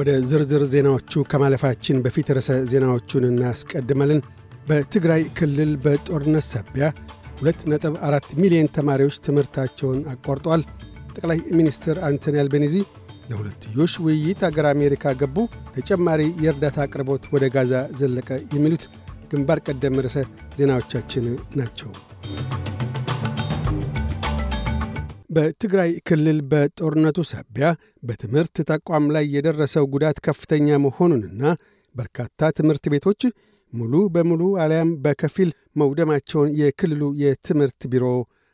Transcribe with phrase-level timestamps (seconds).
[0.00, 4.20] ወደ ዝርዝር ዜናዎቹ ከማለፋችን በፊት ርዕሰ ዜናዎቹን እናስቀድማለን።
[4.68, 6.86] በትግራይ ክልል በጦርነት ሳቢያ
[7.40, 10.62] 2.4 ሚሊዮን ተማሪዎች ትምህርታቸውን አቋርጠዋል።
[11.14, 12.74] ጠቅላይ ሚኒስትር አንቶኒ አልቤኒዚ
[13.30, 15.36] ለሁለትዮሽ ውይይት አገር አሜሪካ ገቡ።
[15.76, 18.84] ተጨማሪ የእርዳታ አቅርቦት ወደ ጋዛ ዘለቀ። የሚሉት
[19.32, 20.16] ግንባር ቀደም ርዕሰ
[20.58, 21.26] ዜናዎቻችን
[21.56, 21.90] ናቸው።
[25.30, 27.66] በትግራይ ክልል በጦርነቱ ሳቢያ
[28.02, 31.42] በትምህርት ተቋም ላይ የደረሰው ጉዳት ከፍተኛ መሆኑንና
[31.94, 33.22] በርካታ ትምህርት ቤቶች
[33.72, 38.04] ሙሉ በሙሉ አሊያም በከፊል መውደማቸውን የክልሉ የትምህርት ቢሮ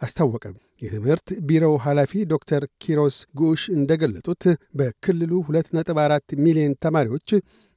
[0.00, 0.44] አስታወቀ።
[0.82, 4.44] የትምህርት ቢሮው ኃላፊ ዶክተር ኪሮስ ጉሽ እንደገለጡት
[4.78, 7.28] በክልሉ 2.4 ሚሊዮን ተማሪዎች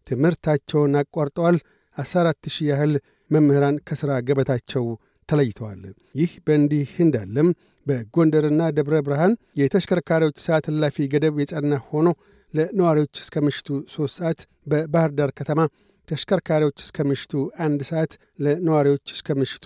[0.07, 1.57] ትምህርታቸውን አቋርጠዋል።
[1.95, 2.93] 14 ሺህ ያህል
[3.29, 4.85] መምህራን ከሥራ ገበታቸው
[5.29, 5.81] ተለይተዋል።
[6.19, 7.49] ይህ በእንዲህ እንዳለም
[7.85, 12.07] በጎንደርና ደብረ ብርሃን የተሽከርካሪዎች ሰዓት እላፊ ገደብ የጸና ሆኖ
[12.53, 14.39] ለነዋሪዎች እስከ ምሽቱ ሦስት ሰዓት፣
[14.71, 15.61] በባሕር ዳር ከተማ
[16.07, 17.33] ተሽከርካሪዎች እስከ ምሽቱ
[17.65, 18.11] አንድ ሰዓት፣
[18.45, 19.65] ለነዋሪዎች እስከ ምሽቱ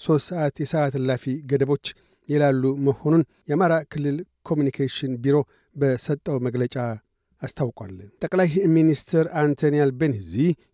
[0.00, 1.86] ሦስት ሰዓት የሰዓት እላፊ ገደቦች
[2.28, 5.36] ይላሉ መሆኑን የአማራ ክልል ኮሚኒኬሽን ቢሮ
[5.76, 6.76] በሰጠው መግለጫ
[7.42, 10.32] አስታውቋል። ጠቅላይ ሚኒስትር አንቶኒ አልቤኒዚ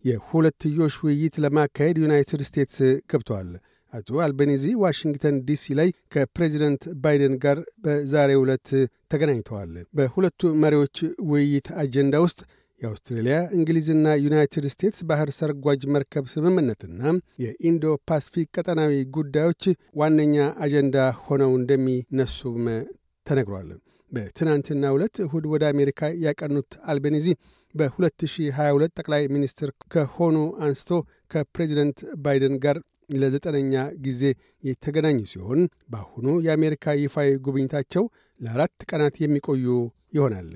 [0.09, 2.79] የሁለትዮሽ ውይይት ለማካሄድ ዩናይትድ ስቴትስ
[3.11, 3.49] ገብተዋል።
[3.93, 8.69] አቶ አልቤኒዚ ዋሽንግተን ዲሲ ላይ ከፕሬዚደንት ባይደን ጋር በዛሬው ዕለት
[9.11, 10.97] ተገናኝተዋል። በሁለቱ መሪዎች
[11.31, 12.39] ውይይት አጀንዳ ውስጥ
[12.81, 17.01] የአውስትሬልያ እንግሊዝና ዩናይትድ ስቴትስ ባህር ሰርጓጅ መርከብ ስምምነትና
[17.43, 19.63] የኢንዶ ፓስፊክ ቀጠናዊ ጉዳዮች
[20.01, 22.63] ዋነኛ አጀንዳ ሆነው እንደሚነሱም
[23.25, 23.69] ተነግሯል።
[24.11, 27.27] በትናንትና ዕለት እሁድ ወደ አሜሪካ ያቀኑት አልቤኒዚ
[27.75, 30.89] በ2022 ጠቅላይ ሚኒስትር ከሆኑ አንስቶ
[31.33, 32.77] ከፕሬዚደንት ባይደን ጋር
[33.09, 33.73] ለዘጠነኛ
[34.05, 34.21] ጊዜ
[34.63, 38.03] የተገናኙ ሲሆን በአሁኑ የአሜሪካ ይፋዊ ጉብኝታቸው
[38.39, 39.65] ለአራት ቀናት የሚቆዩ
[40.17, 40.51] ይሆናል።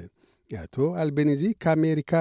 [0.51, 2.11] የአቶ አልቤኒዚ ከአሜሪካ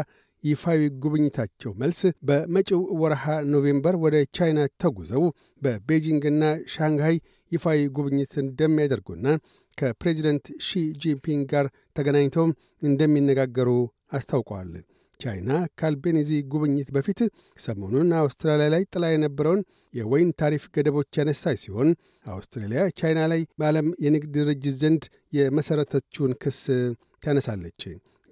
[0.45, 1.99] ይፋዊ ጉብኝታቸው መልስ
[2.29, 5.25] በመጪው ወርሃ ኖቬምበር ወደ ቻይና ተጉዘው
[5.63, 6.43] በቤጂንግና
[6.75, 7.17] ሻንግሃይ
[7.53, 9.27] ይፋዊ ጉብኝት እንደሚያደርጉና
[9.79, 10.71] ከፕሬዚደንት ሺ
[11.03, 11.67] ጂንፒንግ ጋር
[11.97, 13.71] ተገናኝተውም እንደሚነጋገሩ
[14.13, 14.73] አስታውቀዋል።
[15.23, 17.21] ቻይና ከአልቤኒዚ ጉብኝት በፊት
[17.59, 19.61] ሰሞኑን አውስትራሊያ ላይ ጥላ የነበረውን
[19.95, 21.91] የወይን ታሪፍ ገደቦች ያነሳች ሲሆን
[22.27, 25.05] አውስትራሊያ ቻይና ላይ በዓለም የንግድ ድርጅት ዘንድ
[25.39, 26.61] የመሠረተችውን ክስ
[27.23, 27.83] ታነሳለች።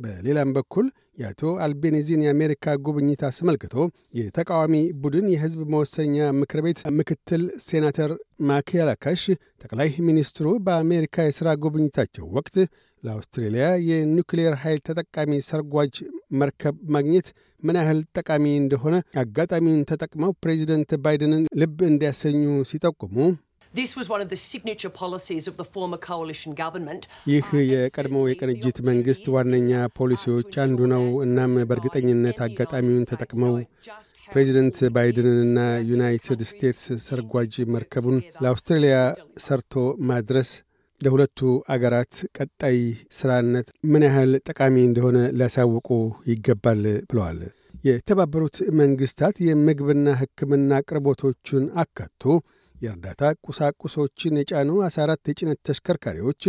[0.01, 0.87] በሌላም በኩል
[1.19, 3.75] የአቶ አልቤኒዚን የአሜሪካ ጉብኝት አስመልክቶ
[4.19, 8.13] የተቃዋሚ ቡድን የሕዝብ መወሰኛ ምክር ቤት ምክትል ሴናተር
[8.51, 9.25] ማኪያላካሽ
[9.63, 12.57] ጠቅላይ ሚኒስትሩ በአሜሪካ የሥራ ጉብኝታቸው ወቅት
[13.03, 15.95] ለአውስትሬልያ የኒውክሌር ኃይል ተጠቃሚ ሰርጓጅ
[16.31, 17.29] መርከብ ማግኘት
[17.63, 23.17] ምን ያህል ጠቃሚ እንደሆነ አጋጣሚውን ተጠቅመው ፕሬዚደንት ባይደንን ልብ እንዲያሰኙ ሲጠቁሙ
[27.31, 33.55] ይህ የቀድሞው የቅንጅት መንግሥት ዋነኛ ፖሊሲዎች አንዱ ነው። እናም በእርግጠኝነት አጋጣሚውን ተጠቅመው
[34.29, 35.59] ፕሬዚደንት ባይደንንና
[35.91, 38.97] ዩናይትድ ስቴትስ ሰርጓጅ መርከቡን ለአውስትራሊያ
[39.47, 39.77] ሰርቶ
[40.11, 40.51] ማድረስ
[41.01, 41.39] ለሁለቱ
[41.75, 42.79] አገራት ቀጣይ
[43.19, 45.89] ሥራነት ምን ያህል ጠቃሚ እንደሆነ ሊያሳውቁ
[46.31, 47.41] ይገባል ብለዋል።
[47.85, 52.23] የተባበሩት መንግሥታት የምግብና ሕክምና አቅርቦቶቹን አካቶ
[52.77, 56.43] የእርዳታ ቁሳቁሶችን የጫኑ 14 የጭነት ተሽከርካሪዎች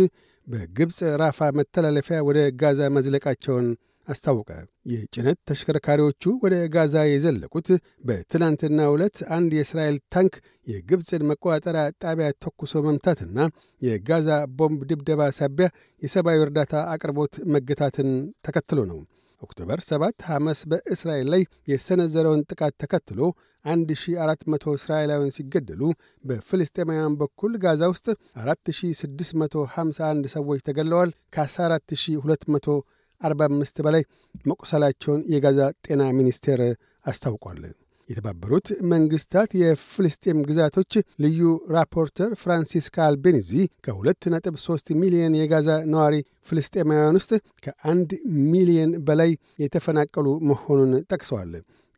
[0.46, 3.66] በግብፅ ራፋ መተላለፊያ ወደ ጋዛ መዝለቃቸውን
[4.08, 4.50] አስታወቀ።
[4.92, 7.68] የጭነት ተሽከርካሪዎቹ ወደ ጋዛ የዘለቁት
[8.06, 10.34] በትናንትና ዕለት አንድ የእስራኤል ታንክ
[10.66, 13.38] የግብፅን መቆጣጠሪያ ጣቢያ ተኩሶ መምታትና
[13.82, 15.68] የጋዛ ቦምብ ድብደባ ሳቢያ
[16.02, 18.10] የሰብአዊ እርዳታ አቅርቦት መገታትን
[18.46, 19.00] ተከትሎ ነው።
[19.42, 23.20] ኦክቶበር 7 ሐማስ በእስራኤል ላይ የሰነዘረውን ጥቃት ተከትሎ
[23.64, 25.82] 1400 እስራኤላውያን ሲገደሉ
[26.24, 28.06] በፍልስጤማውያን በኩል ጋዛ ውስጥ
[28.42, 32.76] 4651 ሰዎች ተገለዋል። ከ14200
[33.24, 34.02] 45 በላይ
[34.44, 36.60] መቁሰላቸውን የጋዛ ጤና ሚኒስቴር
[37.06, 37.62] አስታውቋል።
[38.08, 40.92] የተባበሩት መንግሥታት የፍልስጤም ግዛቶች
[41.24, 41.40] ልዩ
[41.74, 43.50] ራፖርተር ፍራንሲስካ አልቤኒዚ
[43.86, 46.16] ከ2.3 ሚሊዮን የጋዛ ነዋሪ
[46.48, 47.32] ፍልስጤማውያን ውስጥ
[47.64, 48.10] ከአንድ
[48.52, 49.30] ሚሊዮን በላይ
[49.64, 51.52] የተፈናቀሉ መሆኑን ጠቅሰዋል።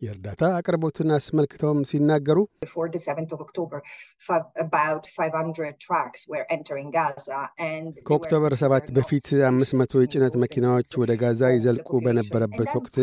[0.04, 2.38] የእርዳታ አቅርቦትን አስመልክተውም ሲናገሩ
[8.06, 12.96] ከኦክቶበር ሰባት በፊት አምስት መቶ የጭነት መኪናዎች ወደ ጋዛ ይዘልቁ በነበረበት ወቅት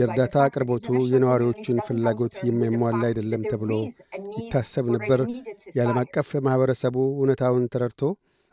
[0.00, 3.72] የእርዳታ አቅርቦቱ የነዋሪዎቹን ፍላጎት የሚያሟላ አይደለም ተብሎ
[4.38, 5.22] ይታሰብ ነበር።
[5.76, 8.02] የዓለም አቀፍ ማኅበረሰቡ እውነታውን ተረድቶ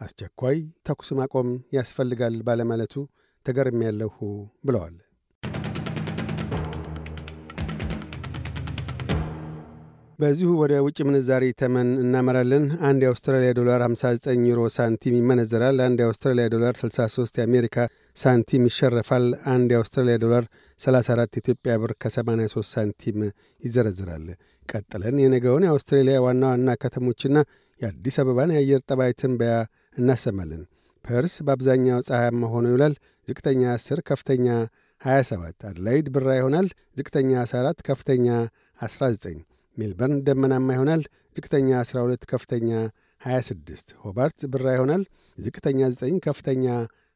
[0.01, 0.57] አስቸኳይ
[0.88, 2.94] ተኩስ ማቆም ያስፈልጋል ባለማለቱ
[3.45, 4.15] ተገርሜያለሁ
[4.65, 4.95] ብለዋል።
[10.20, 16.46] በዚሁ ወደ ውጭ ምንዛሪ ተመን እናመራለን። አንድ የአውስትራሊያ ዶላር 59 ዩሮ ሳንቲም ይመነዘራል። አንድ የአውስትራሊያ
[16.54, 17.78] ዶላር 63 የአሜሪካ
[18.18, 20.46] ሳንቲም ይሸረፋል። አንድ የአውስትራሊያ ዶላር
[20.80, 23.18] 34 ኢትዮጵያ ብር ከ83 ሳንቲም
[23.64, 24.28] ይዘረዝራል።
[24.70, 27.38] ቀጥለን የነገውን የአውስትሬሊያ ዋና ዋና ከተሞችና
[27.82, 29.56] የአዲስ አበባን የአየር ጠባይ ትንበያ
[29.98, 30.64] እናሰማለን።
[31.06, 32.96] ፐርስ በአብዛኛው ፀሐያማ ሆኖ ይውላል።
[33.28, 34.48] ዝቅተኛ 10፣ ከፍተኛ
[35.02, 38.28] 27። አድላይድ ብራ ይሆናል። ዝቅተኛ 14፣ ከፍተኛ
[38.82, 39.44] 19።
[39.77, 41.01] ሜልበርን ደመናማ ይሆናል።
[41.36, 42.69] ዝቅተኛ 12፣ ከፍተኛ
[43.22, 45.04] 26። ሆባርት ብራ ይሆናል።
[45.38, 46.66] ዝቅተኛ 9፣ ከፍተኛ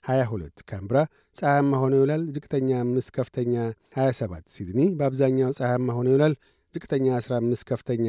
[0.03, 0.97] 22። ካምብራ
[1.35, 3.53] ፀሐያማ ሆኖ ይውላል። ዝቅተኛ 5፣ ከፍተኛ
[3.97, 6.33] 27። ሲድኒ በአብዛኛው ፀሐያማ ሆኖ ይውላል።
[6.73, 8.07] ዝቅተኛ 15፣ ከፍተኛ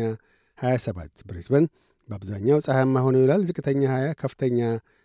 [0.58, 1.66] 27። ብሪስበን
[2.08, 4.58] በአብዛኛው ፀሐያማ ሆኖ ይውላል። ዝቅተኛ 20፣ ከፍተኛ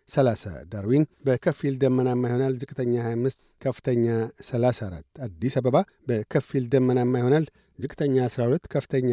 [0.09, 4.06] 30። ዳርዊን በከፊል ደመናማ ይሆናል። ዝቅተኛ 25፣ ከፍተኛ
[4.47, 5.77] 34። አዲስ አበባ
[6.07, 7.45] በከፊል ደመናማ ይሆናል።
[7.79, 9.12] ዝቅተኛ 12፣ ከፍተኛ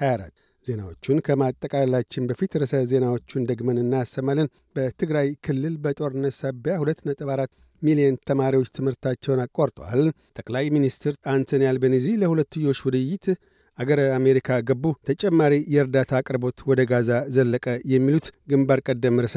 [0.00, 0.34] 24።
[0.66, 4.46] ዜናዎቹን ከማጠቃለላችን በፊት ርዕሰ ዜናዎቹን ደግመን እናሰማለን።
[4.76, 7.50] በትግራይ ክልል በጦርነት ሳቢያ 2.4
[7.82, 10.02] ሚሊዮን ተማሪዎች ትምህርታቸውን አቋርጠዋል።
[10.38, 13.26] ጠቅላይ ሚኒስትር አንቶኒ አልቤኒዚ ለሁለትዮሽ ውይይት
[13.78, 19.36] አገረ አሜሪካ ገቡ። ተጨማሪ የእርዳታ አቅርቦት ወደ ጋዛ ዘለቀ። የሚሉት ግንባር ቀደም ርዕሰ